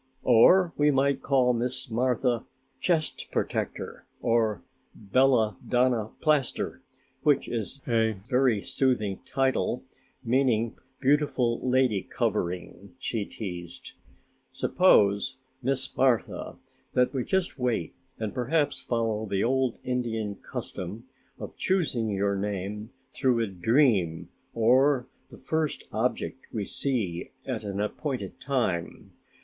"Or 0.23 0.73
we 0.77 0.89
might 0.89 1.21
call 1.21 1.53
Miss 1.53 1.87
Martha 1.87 2.43
'Chest 2.79 3.27
Protector' 3.31 4.07
or 4.19 4.63
'Bella 4.95 5.57
Donna 5.67 6.09
Plaster', 6.21 6.81
which 7.21 7.47
is 7.47 7.83
a 7.87 8.13
very 8.27 8.61
soothing 8.61 9.19
title, 9.27 9.83
meaning 10.23 10.75
'Beautiful 10.99 11.59
Lady 11.61 12.01
Covering'," 12.01 12.95
she 12.97 13.25
teased. 13.25 13.91
"Suppose, 14.51 15.37
Miss 15.61 15.95
Martha, 15.95 16.57
that 16.93 17.13
we 17.13 17.23
just 17.23 17.59
wait 17.59 17.93
and 18.17 18.33
perhaps 18.33 18.81
follow 18.81 19.27
the 19.27 19.43
old 19.43 19.77
Indian 19.83 20.33
custom 20.33 21.03
of 21.37 21.55
choosing 21.57 22.09
your 22.09 22.35
name 22.35 22.89
through 23.11 23.39
a 23.39 23.45
dream 23.45 24.29
or 24.55 25.07
the 25.29 25.37
first 25.37 25.83
object 25.91 26.47
we 26.51 26.65
see 26.65 27.29
at 27.45 27.63
an 27.63 27.79
appointed 27.79 28.39
time. 28.41 29.11